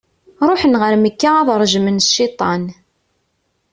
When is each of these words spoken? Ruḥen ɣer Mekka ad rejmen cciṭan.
Ruḥen 0.47 0.75
ɣer 0.81 0.93
Mekka 0.97 1.31
ad 1.41 1.47
rejmen 1.61 2.03
cciṭan. 2.07 2.63